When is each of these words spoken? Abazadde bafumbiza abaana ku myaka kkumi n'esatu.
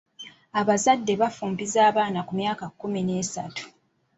Abazadde 0.59 1.13
bafumbiza 1.21 1.79
abaana 1.89 2.19
ku 2.27 2.33
myaka 2.39 2.65
kkumi 2.71 3.01
n'esatu. 3.03 3.63